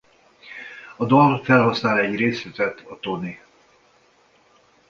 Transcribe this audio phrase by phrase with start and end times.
[0.97, 3.39] A dal felhasznál egy részletet a Tony!